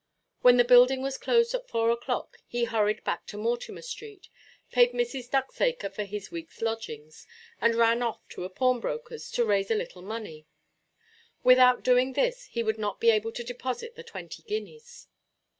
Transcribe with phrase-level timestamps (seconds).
[0.41, 4.29] When the building was closed at four oʼclock he hurried back to Mortimer–street,
[4.71, 5.29] paid Mrs.
[5.29, 7.27] Ducksacre for his weekʼs lodgings,
[7.61, 10.47] and ran off to a pawnbrokerʼs to raise a little money.
[11.43, 15.05] Without doing this, he would not be able to deposit the twenty guineas.